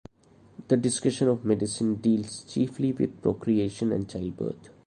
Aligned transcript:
The 0.69 0.77
discussion 0.77 1.27
of 1.27 1.45
medicine 1.45 1.97
deals 1.97 2.43
chiefly 2.45 2.91
with 2.91 3.21
procreation 3.21 3.91
and 3.91 4.09
childbirth. 4.09 4.69